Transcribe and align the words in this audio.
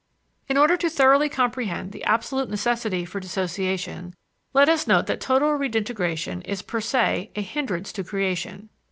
In 0.47 0.57
order 0.57 0.77
to 0.77 0.89
thoroughly 0.89 1.29
comprehend 1.29 1.91
the 1.91 2.03
absolute 2.05 2.49
necessity 2.49 3.05
for 3.05 3.19
dissociation, 3.19 4.15
let 4.51 4.67
us 4.67 4.87
note 4.87 5.05
that 5.05 5.21
total 5.21 5.49
redintegration 5.55 6.41
is 6.43 6.63
per 6.63 6.81
se 6.81 7.29
a 7.35 7.41
hindrance 7.43 7.91
to 7.93 8.03
creation. 8.03 8.69